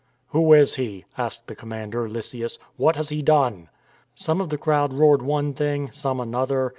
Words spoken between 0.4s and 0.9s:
is